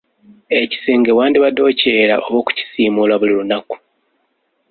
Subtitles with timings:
[0.61, 3.75] Ekisenge wandibadde okyera oba okukisiimuula buli lunaku.